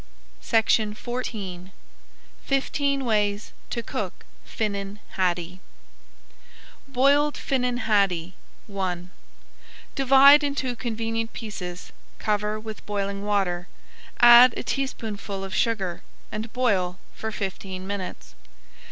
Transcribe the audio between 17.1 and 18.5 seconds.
for fifteen minutes.